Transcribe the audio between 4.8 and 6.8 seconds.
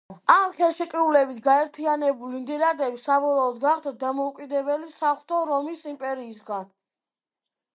საღვთო რომის იმპერიისგან.